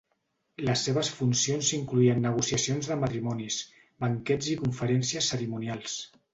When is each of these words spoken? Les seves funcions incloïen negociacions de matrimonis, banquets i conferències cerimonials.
Les 0.69 0.85
seves 0.87 1.11
funcions 1.17 1.69
incloïen 1.79 2.23
negociacions 2.27 2.91
de 2.93 2.99
matrimonis, 3.03 3.61
banquets 4.07 4.51
i 4.57 4.59
conferències 4.65 5.33
cerimonials. 5.37 6.03